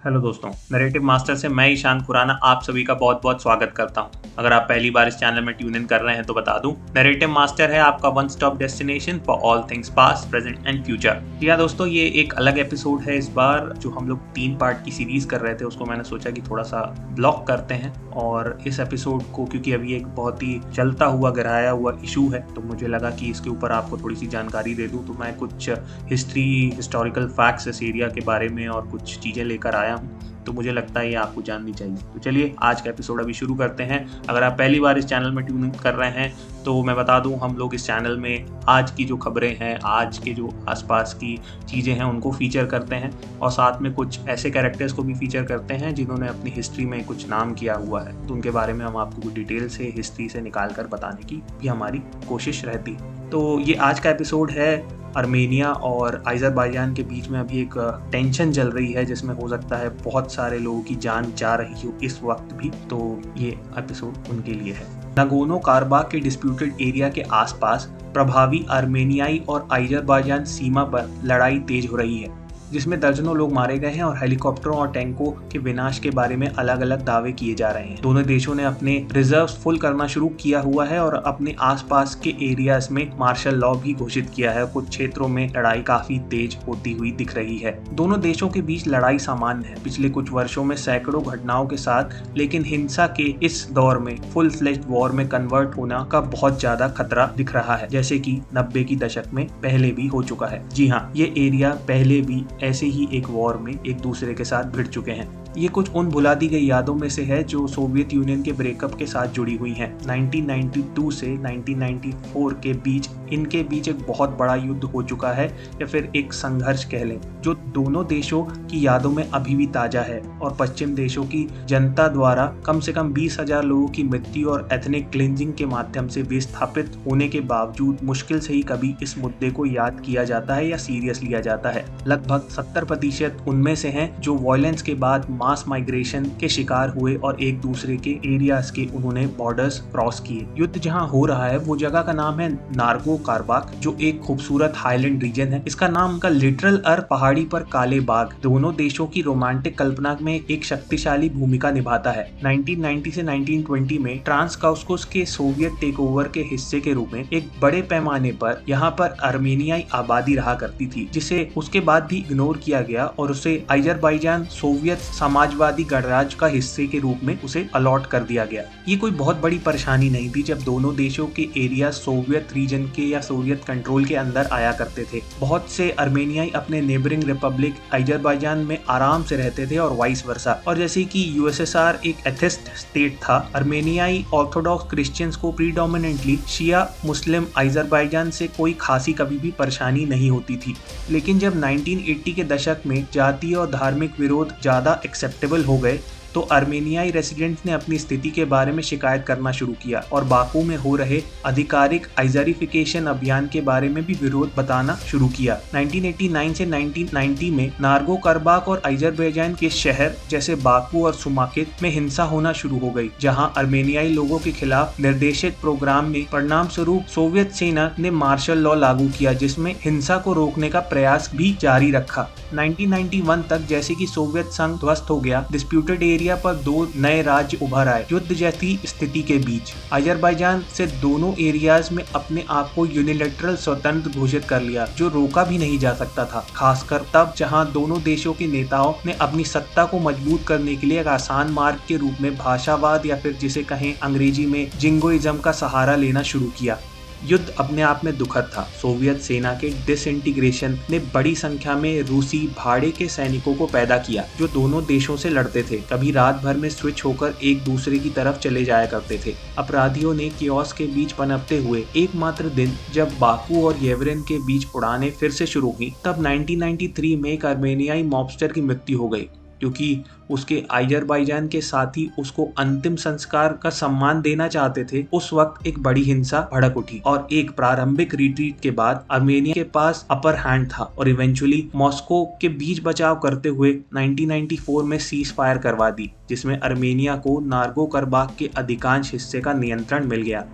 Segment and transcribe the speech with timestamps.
[0.00, 4.00] Hello दोस्तों narrative master से मैं ईशान खुराना आप सभी का बहुत बहुत स्वागत करता
[4.00, 6.56] हूँ। अगर आप पहली बार इस चैनल में ट्यून इन कर रहे हैं तो बता
[6.58, 11.20] दूँ नरेटिव मास्टर है आपका one stop destination for all things past present and future
[11.42, 14.92] या दोस्तों, ये एक अलग एपिसोड है इस बार, जो हम लोग तीन पार्ट की
[14.92, 16.80] सीरीज़ कर रहे थे, उसको मैंने सोचा कि थोड़ा सा
[17.10, 21.70] ब्लॉक करते हैं। और इस एपिसोड को, क्योंकि अभी एक बहुत ही चलता हुआ, गहराया
[21.70, 25.06] हुआ इशू है तो मुझे लगा कि इसके ऊपर आपको थोड़ी सी जानकारी दे दूँ।
[25.06, 25.70] तो मैं कुछ
[26.10, 30.52] हिस्ट्री हिस्टोरिकल फैक्ट्स इस एरिया के बारे में और कुछ चीज़ें लेकर आया हूँ तो
[30.52, 33.82] मुझे लगता है ये आपको जाननी चाहिए। तो चलिए, आज का एपिसोड अभी शुरू करते
[33.82, 36.32] हैं। अगर आप पहली बार इस चैनल में ट्यून कर रहे हैं
[36.64, 40.18] तो मैं बता दूँ, हम लोग इस चैनल में आज की जो खबरें हैं, आज
[40.18, 41.36] के जो आसपास की
[41.68, 45.44] चीज़ें हैं, उनको फीचर करते हैं और साथ में कुछ ऐसे कैरेक्टर्स को भी फीचर
[45.44, 48.84] करते हैं, जिन्होंने अपनी हिस्ट्री में कुछ नाम किया हुआ है। तो उनके बारे में
[48.86, 52.92] हम आपको कुछ डिटेल से हिस्ट्री से निकाल कर बताने की भी हमारी कोशिश रहती।
[52.92, 57.74] है तो ये आज का एपिसोड है। अर्मेनिया और आइजरबाइजान के बीच में अभी एक
[58.12, 61.86] टेंशन चल रही है, जिसमें हो सकता है बहुत सारे लोगों की जान जा रही
[61.86, 64.86] हो इस वक्त भी। तो ये एपिसोड उनके लिए है।
[65.18, 71.88] नगोनो कारबाग के डिस्प्यूटेड एरिया के आसपास प्रभावी आर्मेनियाई और आइजरबाइजान सीमा पर लड़ाई तेज
[71.90, 72.28] हो रही है।
[72.72, 76.46] जिसमें दर्जनों लोग मारे गए हैं और हेलीकॉप्टरों और टैंकों के विनाश के बारे में
[76.48, 80.28] अलग अलग दावे किए जा रहे हैं। दोनों देशों ने अपने रिज़र्व फुल करना शुरू
[80.40, 84.66] किया हुआ है और अपने आसपास के एरियाज़ में मार्शल लॉ भी घोषित किया है।
[84.66, 88.86] कुछ क्षेत्रों में लड़ाई काफ़ी तेज होती हुई दिख रही है। दोनों देशों के बीच
[88.88, 93.66] लड़ाई सामान्य है। पिछले कुछ वर्षों में सैकड़ों घटनाओं के साथ, लेकिन हिंसा के इस
[93.72, 97.88] दौर में फुल फ्लेज वॉर में कन्वर्ट होना का बहुत ज़्यादा खतरा दिख रहा है।
[97.88, 101.70] जैसे कि नब्बे की दशक में पहले भी हो चुका है। जी हाँ ये एरिया
[101.88, 105.68] पहले भी ऐसे ही एक वॉर में एक दूसरे के साथ भिड़ चुके हैं। ये
[105.68, 109.06] कुछ उन भुला दी गई यादों में से है जो सोवियत यूनियन के ब्रेकअप के
[109.06, 114.84] साथ जुड़ी हुई हैं। 1992 से 1994 के बीच, इनके बीच एक बहुत बड़ा युद्ध
[114.84, 115.46] हो चुका है,
[115.80, 120.02] या फिर एक संघर्ष कह लें, जो दोनों देशों की यादों में अभी भी ताज़ा
[120.02, 124.48] है और पश्चिम देशों की जनता द्वारा कम से कम बीस हज़ार लोगों की मृत्यु
[124.50, 129.16] और एथनिक क्लिनजिंग के माध्यम से विस्थापित होने के बावजूद मुश्किल से ही कभी इस
[129.18, 133.74] मुद्दे को याद किया जाता है या सीरियस लिया जाता है। लगभग सत्तर प्रतिशत उनमें
[133.74, 138.10] से हैं जो वॉयलेंस के बाद मास माइग्रेशन के शिकार हुए और एक दूसरे के
[138.26, 142.40] एरियाज़ के उन्होंने बॉर्डर्स क्रॉस किए। युद्ध जहाँ हो रहा है, वो जगह का नाम
[142.40, 147.44] है नार्गो कारबाक, जो एक खूबसूरत हाईलैंड रीजन है। इसका नाम का लिटरल अर्थ पहाड़ी
[147.44, 153.10] पर काले बाग, दोनों देशों की रोमांटिक कल्पना में एक शक्तिशाली भूमिका निभाता है। 1990
[153.10, 157.48] से 1920 में ट्रांस काउस्कोस के सोवियत टेक ओवर के हिस्से के रूप में एक
[157.62, 162.56] बड़े पैमाने पर यहाँ पर अर्मेनियाई आबादी रहा करती थी, जिसे उसके बाद भी इग्नोर
[162.56, 164.98] किया गया और उसे अजरबैजान सोवियत
[165.30, 169.36] समाजवादी गणराज्य का हिस्से के रूप में उसे अलॉट कर दिया गया। ये कोई बहुत
[169.40, 174.04] बड़ी परेशानी नहीं थी जब दोनों देशों के एरिया सोवियत रीजन के या सोवियत कंट्रोल
[174.04, 179.36] के अंदर आया करते थे। बहुत से अर्मेनियाई अपने नेबरिंग रिपब्लिक अजरबैजान में आराम से
[179.36, 184.90] रहते थे और वाइस वर्षा और जैसे कि यूएसएसआर एक एथिस्ट स्टेट था, अर्मेनियाई ऑर्थोडॉक्स
[184.90, 190.76] क्रिश्चियंस को प्रीडोमिनेटली शिया, मुस्लिम, अजरबैजान से कोई खासी कभी भी परेशानी नहीं होती थी।
[191.10, 195.98] लेकिन जब 1980 के दशक में जातीय और धार्मिक विरोध ज़्यादा एक्सेप्टेबल हो गए।
[196.34, 200.62] तो अर्मेनियाई रेसिडेंट्स ने अपनी स्थिति के बारे में शिकायत करना शुरू किया और बाकू
[200.62, 206.54] में हो रहे आधिकारिक आइजरिफिकेशन अभियान के बारे में भी विरोध बताना शुरू किया। 1989
[206.54, 212.24] से 1990 में नार्गो करबाक और अजरबैजान के शहर जैसे बाकू और सुमाकित में हिंसा
[212.24, 217.52] होना शुरू हो गई, जहाँ अर्मेनियाई लोगों के खिलाफ निर्देशित प्रोग्राम में परिणाम स्वरूप सोवियत
[217.52, 222.28] सेना ने मार्शल लॉ लागू किया, जिसमें हिंसा को रोकने का प्रयास भी जारी रखा।
[222.54, 227.58] 1991 तक जैसे कि सोवियत संघ ध्वस्त हो गया डिस्प्यूटेड एरिया पर दो नए राज्य
[227.62, 232.86] उभर आए, युद्ध जैसी स्थिति के बीच। अजरबैजान से दोनों एरियाज़ में अपने आप को
[232.86, 237.70] यूनिलेटरल स्वतंत्र घोषित कर लिया, जो रोका भी नहीं जा सकता था। खासकर तब, जहाँ
[237.72, 241.80] दोनों देशों के नेताओं ने अपनी सत्ता को मज़बूत करने के लिए एक आसान मार्ग
[241.88, 246.46] के रूप में भाषावाद या फिर जिसे कहें अंग्रेज़ी में जिंगोइज्म का सहारा लेना शुरू
[246.58, 246.78] किया।
[247.24, 252.38] युद्ध अपने आप में दुखद था। सोवियत सेना के डिसइंटीग्रेशन ने बड़ी संख्या में रूसी
[252.58, 256.56] भाड़े के सैनिकों को पैदा किया, जो दोनों देशों से लड़ते थे। कभी रात भर
[256.56, 260.86] में स्विच होकर एक दूसरे की तरफ़ चले जाया करते थे। अपराधियों ने कियोस के
[260.86, 265.70] बीच पनपते हुए एकमात्र दिन जब बाकू और येवरिन के बीच उड़ाने फिर से शुरू
[265.70, 269.28] हुई, तब 1993 में एक अर्मेनियाई मॉबस्टर की मृत्यु हो गई।
[269.60, 275.32] क्योंकि उसके आइजरबाईजान के साथ ही उसको अंतिम संस्कार का सम्मान देना चाहते थे, उस
[275.32, 280.06] वक्त एक बड़ी हिंसा भड़क उठी और एक प्रारंभिक रिट्रीट के बाद अर्मेनिया के पास
[280.10, 285.58] अपर हैंड था और इवेंचुअली मॉस्को के बीच बचाव करते हुए 1994 में सीज फायर
[285.58, 290.44] करवा दी, जिसमें अर्मेनिया को नार्गो करबाग के अधिकांश हिस्से का नियंत्रण मिल गया।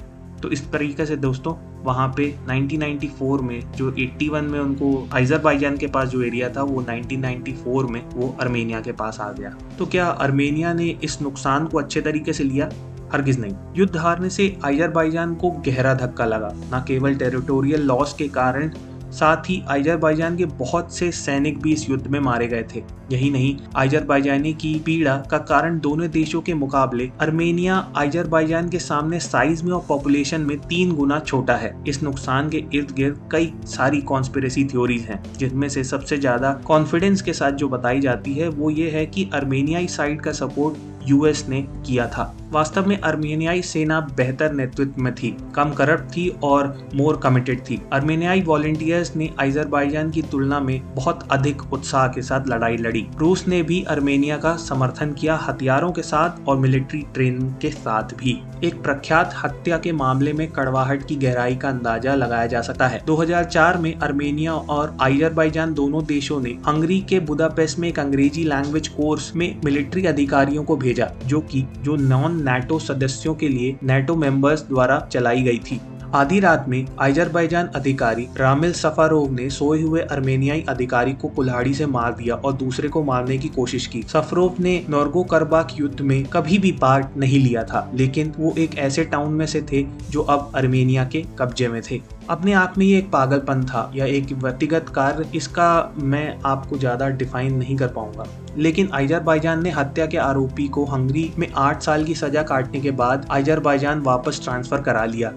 [0.42, 1.54] तो इस तरीके से दोस्तों,
[1.84, 6.82] वहाँ पे 1994 में, जो 81 में उनको आइजरबाईजान के पास जो एरिया था, वो
[6.82, 11.78] 1994 में वो अर्मेनिया के पास आ गया। तो क्या अर्मेनिया ने इस नुकसान को
[11.78, 12.70] अच्छे तरीके से लिया?
[13.12, 14.92] हरगिज नहीं। युद्ध हारने से आइजर
[15.34, 18.70] को गहरा धक्का लगा, ना केवल टेरिटोरियल लॉस के कारण
[19.16, 22.82] साथ ही आइजरबाइजान के बहुत से सैनिक भी इस युद्ध में मारे गए थे।
[23.12, 29.20] यही नहीं आइजरबाइजानी की पीड़ा का कारण दोनों देशों के मुकाबले अर्मेनिया आइजरबाइजान के सामने
[29.20, 33.52] साइज़ में और पॉपुलेशन में तीन गुना छोटा है। इस नुकसान के इर्द गिर्द कई
[33.66, 38.48] सारी कॉन्स्पिरेसी थ्योरीज हैं, जिनमें से सबसे ज़्यादा कॉन्फिडेंस के साथ जो बताई जाती है,
[38.48, 43.62] वो ये है कि अर्मेनियाई साइड का सपोर्ट यूएस ने किया था। वास्तव में अर्मेनियाई
[43.62, 49.28] सेना बेहतर नेतृत्व में थी, कम करप्ट थी और मोर कमिटेड थी। अर्मेनियाई वॉलेंटियर्स ने
[49.40, 54.36] आइजरबाईजान की तुलना में बहुत अधिक उत्साह के साथ लड़ाई लड़ी। रूस ने भी अर्मेनिया
[54.36, 59.78] का समर्थन किया हथियारों के साथ और मिलिट्री ट्रेन के साथ भी। एक प्रख्यात हत्या
[59.78, 64.54] के मामले में कड़वाहट की गहराई का अंदाज़ा लगाया जा सकता है। 2004 में अर्मेनिया
[64.54, 70.06] और आइजरबाईजान दोनों देशों ने हंगरी के बुदापेस्ट में एक अंग्रेज़ी लैंग्वेज कोर्स में मिलिट्री
[70.06, 75.42] अधिकारियों को भेजा, जो कि जो नॉन नेटो सदस्यों के लिए नेटो मेंबर्स द्वारा चलाई
[75.42, 75.80] गई थी।
[76.14, 81.86] आधी रात में आइजरबाईजान अधिकारी रामिल सफारोव ने सोए हुए अर्मेनियाई अधिकारी को कुल्हाड़ी से
[81.86, 86.24] मार दिया और दूसरे को मारने की कोशिश की। सफरोव ने नोर्गो करबाक युद्ध में
[86.24, 90.22] कभी भी पार्ट नहीं लिया था, लेकिन वो एक ऐसे टाउन में से थे जो
[90.22, 92.00] अब अर्मेनिया के कब्जे में थे।
[92.30, 97.08] अपने आप में ये एक पागलपन था या एक व्यक्तिगत कार्य, इसका मैं आपको ज़्यादा
[97.08, 98.26] डिफाइन नहीं कर पाऊँगा।
[98.56, 102.90] लेकिन आइजरबाईजान ने हत्या के आरोपी को हंगरी में आठ साल की सजा काटने के
[102.92, 105.32] बाद आइजरबाईजान वापस ट्रांसफ़र करा लिया।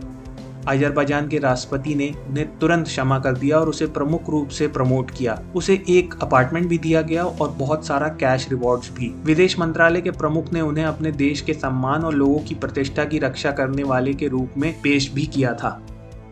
[0.67, 5.11] अजरबैजान के राष्ट्रपति ने उन्हें तुरंत क्षमा कर दिया और उसे प्रमुख रूप से प्रमोट
[5.11, 10.01] किया। उसे एक अपार्टमेंट भी दिया गया और बहुत सारा कैश रिवॉर्ड्स भी। विदेश मंत्रालय
[10.01, 13.83] के प्रमुख ने उन्हें अपने देश के सम्मान और लोगों की प्रतिष्ठा की रक्षा करने
[13.83, 15.81] वाले के रूप में पेश भी किया था।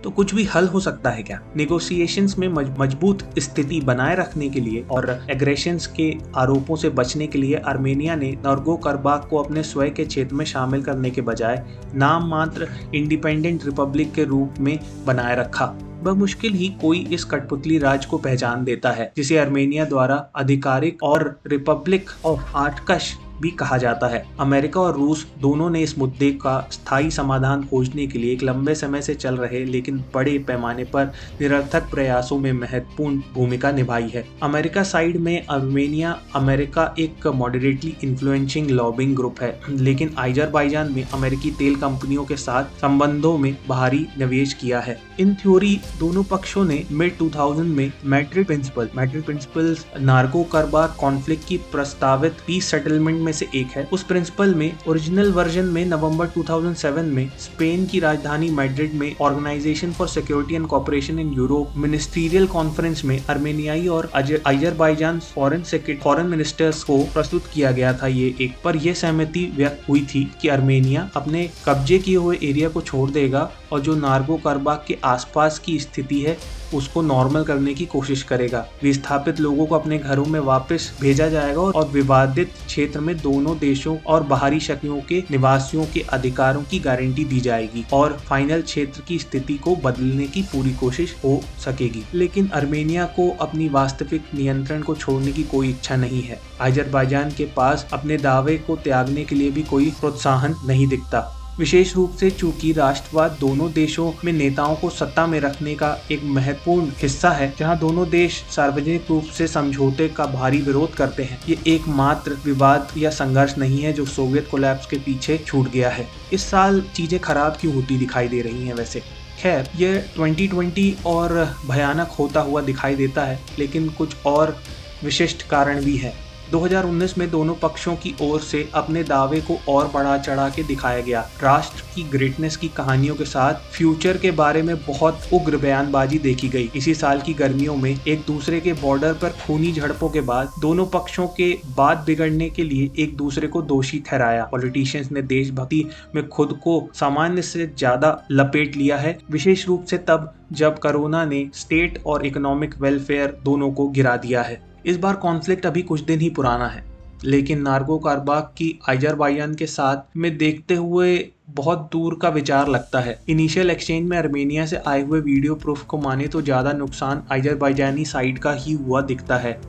[0.03, 1.39] तो कुछ भी हल हो सकता है क्या?
[1.57, 2.47] निगोसिएशंस में
[2.79, 8.15] मज़बूत स्थिति बनाए रखने के लिए और एग्रेशन के आरोपों से बचने के लिए आर्मेनिया
[8.15, 11.63] ने नर्गो करबाग को अपने स्वयं के क्षेत्र में शामिल करने के बजाय
[11.95, 15.65] नाम मात्र इंडिपेंडेंट रिपब्लिक के रूप में बनाए रखा।
[16.03, 21.39] बमुश्किल ही कोई इस कठपुतली राज को पहचान देता है, जिसे अर्मेनिया द्वारा आधिकारिक और
[21.47, 26.59] रिपब्लिक ऑफ़ आर्टकश भी कहा जाता है। अमेरिका और रूस दोनों ने इस मुद्दे का
[26.71, 31.11] स्थायी समाधान खोजने के लिए एक लंबे समय से चल रहे लेकिन बड़े पैमाने पर
[31.41, 38.69] निरर्थक प्रयासों में महत्वपूर्ण भूमिका निभाई है। अमेरिका साइड में अर्मेनिया अमेरिका एक मॉडरेटली इन्फ्लुएंशिंग
[38.69, 44.53] लॉबिंग ग्रुप है, लेकिन आइजरबाईजान में अमेरिकी तेल कंपनियों के साथ संबंधों में भारी निवेश
[44.53, 50.43] किया है। इन थ्योरी दोनों पक्षों ने मिड 2000 में Madrid principle Madrid principle Nagorno
[50.43, 55.65] Karabakh conflict की प्रस्तावित पीस सेटलमेंट में से एक है। उस प्रिंसिपल में ओरिजिनल वर्जन
[55.67, 61.33] में नवंबर 2007 में स्पेन की राजधानी मैड्रिड में organisation for security and cooperation in
[61.33, 65.63] Europe ministerial conference में अर्मेनियाई और अजरबाईजान फॉरेन
[66.03, 70.23] फॉरेन मिनिस्टर्स को प्रस्तुत किया गया था ये एक। पर यह सहमति व्यक्त हुई थी
[70.41, 74.97] कि अर्मेनिया अपने कब्जे किए हुए एरिया को छोड़ देगा और जो नार्गो करबाग के
[75.03, 76.37] आसपास की स्थिति है,
[76.73, 81.61] उसको नॉर्मल करने की कोशिश करेगा। विस्थापित लोगों को अपने घरों में वापस भेजा जाएगा
[81.61, 87.25] और विवादित क्षेत्र में दोनों देशों और बाहरी शक्तियों के निवासियों के अधिकारों की गारंटी
[87.25, 92.47] दी जाएगी और फाइनल क्षेत्र की स्थिति को बदलने की पूरी कोशिश हो सकेगी। लेकिन
[92.47, 97.87] अर्मेनिया को अपनी वास्तविक नियंत्रण को छोड़ने की कोई इच्छा नहीं है। आजरबाईजान के पास
[97.93, 102.71] अपने दावे को त्यागने के लिए भी कोई प्रोत्साहन नहीं दिखता। विशेष रूप से चूँकि
[102.71, 107.77] राष्ट्रवाद दोनों देशों में नेताओं को सत्ता में रखने का एक महत्वपूर्ण हिस्सा है, जहाँ
[107.79, 113.09] दोनों देश सार्वजनिक रूप से समझौते का भारी विरोध करते हैं। ये एकमात्र विवाद या
[113.09, 117.57] संघर्ष नहीं है जो सोवियत कोलैप्स के पीछे छूट गया है। इस साल चीज़ें खराब
[117.61, 119.03] क्यों होती दिखाई दे रही हैं वैसे?
[119.41, 124.57] खैर, ये 2020 और भयानक होता हुआ दिखाई देता है, लेकिन कुछ और
[125.03, 129.87] विशिष्ट कारण भी है। 2019 में दोनों पक्षों की ओर से अपने दावे को और
[129.93, 134.61] बढ़ा चढ़ा के दिखाया गया। राष्ट्र की ग्रेटनेस की कहानियों के साथ फ्यूचर के बारे
[134.61, 139.13] में बहुत उग्र बयानबाजी देखी गई। इसी साल की गर्मियों में एक दूसरे के बॉर्डर
[139.13, 143.61] पर खूनी झड़पों के बाद दोनों पक्षों के बात बिगड़ने के लिए एक दूसरे को
[143.63, 145.85] दोषी ठहराया। पॉलिटिशियंस ने देशभक्ति
[146.15, 151.25] में खुद को सामान्य से ज़्यादा लपेट लिया है। विशेष रूप से तब जब कोरोना
[151.25, 156.01] ने स्टेट और इकोनॉमिक वेलफेयर दोनों को गिरा दिया है। इस बार कॉन्फ्लिक्ट अभी कुछ
[156.01, 156.83] दिन ही पुराना है।
[157.25, 161.17] लेकिन नार्गो कारबाग की आइजरबाईजान के साथ में देखते हुए
[161.49, 165.83] बहुत दूर का विचार लगता है। इनिशियल एक्सचेंज में अर्मेनिया से आए हुए वीडियो प्रूफ
[165.83, 169.59] को माने तो ज़्यादा नुकसान आइजरबाईजानी साइड का ही हुआ दिखता है।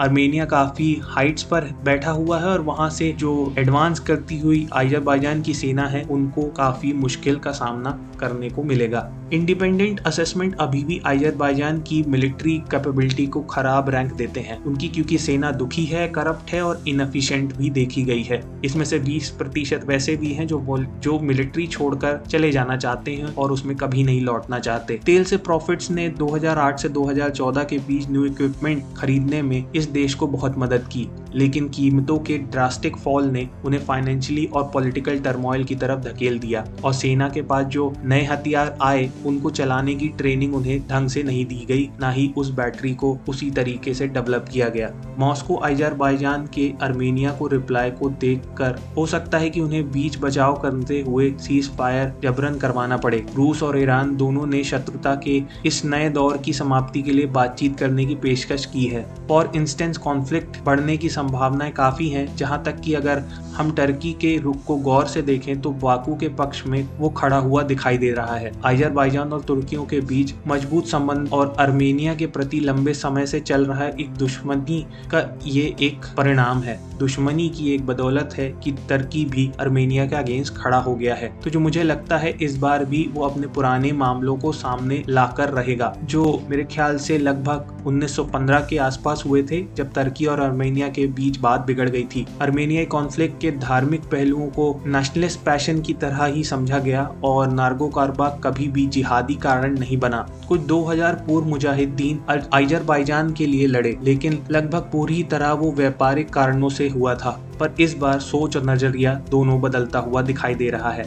[0.00, 5.42] आर्मेनिया काफ़ी हाइट्स पर बैठा हुआ है और वहाँ से जो एडवांस करती हुई आजरबाईजान
[5.42, 11.00] की सेना है, उनको काफ़ी मुश्किल का सामना करने को मिलेगा। इंडिपेंडेंट असेसमेंट अभी भी
[11.06, 16.50] आजरबाईजान की मिलिट्री कैपेबिलिटी को खराब रैंक देते हैं। उनकी क्योंकि सेना दुखी है करप्ट
[16.50, 20.58] है और इनफिशियंट भी देखी गई है। इसमें से 20 प्रतिशत वैसे भी हैं जो
[20.78, 25.36] जो मिलिट्री छोड़कर चले जाना चाहते हैं और उसमें कभी नहीं लौटना चाहते। तेल से
[25.36, 30.54] प्रॉफिट्स ने 2008 से 2014 के बीच न्यू इक्विपमेंट खरीदने में इस देश को बहुत
[30.58, 36.00] मदद की। लेकिन कीमतों के ड्रास्टिक फॉल ने उन्हें फाइनेंशियली और पॉलिटिकल टर्मोइल की तरफ़
[36.00, 40.80] धकेल दिया। और सेना के पास जो नए हथियार आए, उनको चलाने की ट्रेनिंग उन्हें
[40.88, 44.68] ढंग से नहीं दी गई, ना ही उस बैटरी को उसी तरीके से डेवलप किया
[44.68, 50.18] गया। मॉस्को अजरबैजान के अर्मेनिया को रिप्लाई को देखकर, हो सकता है कि उन्हें बीच
[50.18, 55.42] बचाव करते हुए सीज फायर जबरन करवाना पड़े। रूस और ईरान दोनों ने शत्रुता के
[55.66, 59.96] इस नए दौर की समाप्ति के लिए बातचीत करने की पेशकश की है। और इंस्टेंस
[59.96, 63.22] कॉन्फ्लिक्ट बढ़ने की संभावनाएँ काफ़ी हैं, जहाँ तक कि अगर
[63.56, 67.36] हम टर्की के रुख को गौर से देखें तो बाकू के पक्ष में वो खड़ा
[67.36, 72.26] हुआ दिखाई दे रहा है। अजरबैजान और तुर्कियों के बीच मज़बूत संबंध और अर्मेनिया के
[72.26, 77.74] प्रति लंबे समय से चल रहा एक दुश्मनी का ये एक परिणाम है। दुश्मनी की
[77.74, 81.60] एक बदौलत है कि तुर्की भी अर्मेनिया के अगेंस्ट खड़ा हो गया है। तो जो
[81.60, 86.42] मुझे लगता है, इस बार भी वो अपने पुराने मामलों को सामने लाकर रहेगा, जो
[86.50, 91.38] मेरे ख्याल से लगभग 1915 के आसपास हुए थे, जब तुर्की और अर्मेनिया के बीच
[91.38, 96.44] बात बिगड़ गई थी। अर्मेनियाई कॉन्फ्लिक्ट के धार्मिक पहलुओं को नेशनलिस्ट पैशन की तरह ही
[96.44, 102.20] समझा गया और नार्गो कारबा कभी भी जिहादी कारण नहीं बना। कुछ 2000 पूर्व मुजाहिदीन
[102.30, 107.74] अजरबैजान के लिए लड़े, लेकिन लगभग पूरी तरह वो व्यापारिक कारणों से हुआ था, पर
[107.80, 111.06] इस बार सोच और नज़रिया दोनों बदलता हुआ दिखाई दे रहा है।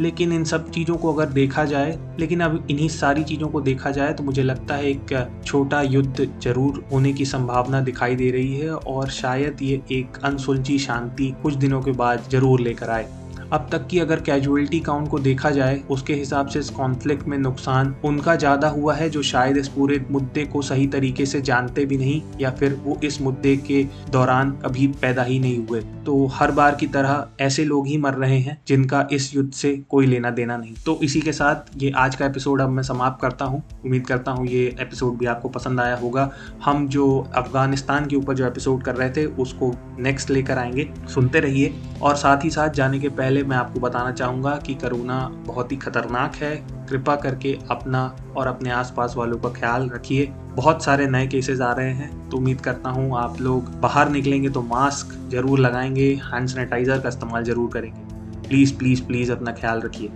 [0.00, 3.90] लेकिन इन सब चीज़ों को अगर देखा जाए, लेकिन अब इन्हीं सारी चीज़ों को देखा
[3.90, 8.54] जाए तो मुझे लगता है एक छोटा युद्ध ज़रूर होने की संभावना दिखाई दे रही
[8.54, 13.08] है, और शायद ये एक अनसुलझी शांति कुछ दिनों के बाद ज़रूर लेकर आए।
[13.52, 17.38] अब तक की अगर कैजुअलिटी काउंट को देखा जाए, उसके हिसाब से इस कॉन्फ्लिक्ट में
[17.38, 21.84] नुकसान उनका ज़्यादा हुआ है, जो शायद इस पूरे मुद्दे को सही तरीके से जानते
[21.84, 26.26] भी नहीं, या फिर वो इस मुद्दे के दौरान कभी पैदा ही नहीं हुए। तो
[26.26, 30.06] हर बार की तरह ऐसे लोग ही मर रहे हैं, जिनका इस युद्ध से कोई
[30.06, 33.44] लेना देना नहीं। तो इसी के साथ ये आज का एपिसोड अब मैं समाप्त करता
[33.44, 36.30] हूँ। उम्मीद करता हूँ ये एपिसोड भी आपको पसंद आया होगा।
[36.64, 41.40] हम जो अफ़गानिस्तान के ऊपर जो एपिसोड कर रहे थे, उसको नेक्स्ट लेकर आएँगे। सुनते
[41.40, 45.72] रहिए और साथ ही साथ जाने के पहले मैं आपको बताना चाहूँगा कि करोना बहुत
[45.72, 46.54] ही खतरनाक है।
[46.88, 48.04] कृपा करके अपना
[48.36, 50.26] और अपने आसपास वालों का ख्याल रखिए।
[50.56, 54.48] बहुत सारे नए केसेस आ रहे हैं। तो उम्मीद करता हूँ आप लोग बाहर निकलेंगे
[54.48, 59.80] तो मास्क ज़रूर लगाएँगे। हैंड सैनिटाइजर का इस्तेमाल ज़रूर करेंगे। प्लीज़ प्लीज़ प्लीज़ अपना ख्याल
[59.80, 60.08] रखिए।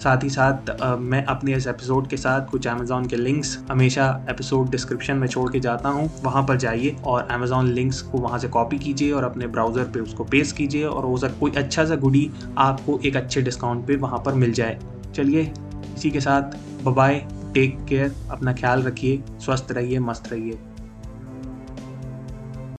[0.00, 4.70] साथ ही साथ मैं अपने इस एपिसोड के साथ कुछ अमेजोन के लिंक्स हमेशा एपिसोड
[4.70, 8.48] डिस्क्रिप्शन में छोड़ के जाता हूँ। वहाँ पर जाइए और अमेजोन लिंक्स को वहाँ से
[8.48, 11.84] कॉपी कीजिए और अपने ब्राउज़र पर पे उसको पेस्ट कीजिए और हो सकता कोई अच्छा
[11.84, 14.78] सा गुडी आपको एक अच्छे डिस्काउंट पे वहाँ पर मिल जाए।
[15.14, 15.52] चलिए,
[15.96, 20.58] इसी के साथ बाय टेक केयर अपना ख्याल रखिए, स्वस्थ रहिए, मस्त रहिए।